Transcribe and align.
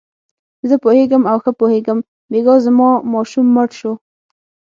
زه 0.69 0.75
پوهېږم 0.83 1.23
او 1.31 1.37
ښه 1.43 1.51
پوهېږم، 1.59 1.99
بېګا 2.31 2.55
زما 2.65 2.89
ماشوم 3.11 3.47
مړ 3.55 3.69
شو. 3.79 3.93